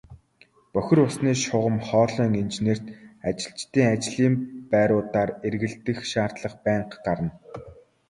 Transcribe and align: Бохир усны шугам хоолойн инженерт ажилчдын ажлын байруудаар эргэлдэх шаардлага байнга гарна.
Бохир 0.73 0.99
усны 1.07 1.31
шугам 1.45 1.75
хоолойн 1.87 2.33
инженерт 2.43 2.85
ажилчдын 3.27 3.85
ажлын 3.93 4.35
байруудаар 4.71 5.29
эргэлдэх 5.47 5.97
шаардлага 6.11 6.57
байнга 6.65 6.97
гарна. 7.05 7.31